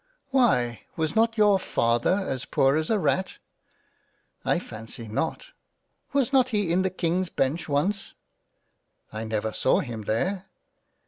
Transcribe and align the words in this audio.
"Why, 0.29 0.81
was 0.95 1.15
not 1.15 1.37
your 1.37 1.59
Father 1.59 2.25
as 2.27 2.45
poor 2.45 2.75
as 2.75 2.89
a 2.89 2.97
Rat?"" 2.97 3.37
I 4.43 4.57
fancy 4.57 5.07
not."" 5.07 5.49
Was 6.11 6.33
not 6.33 6.49
he 6.49 6.71
in 6.71 6.81
the 6.81 6.89
Kings 6.89 7.29
Bench 7.29 7.69
once?"" 7.69 8.15
I 9.13 9.23
never 9.25 9.53
saw 9.53 9.79
him 9.79 10.05
there." 10.05 10.47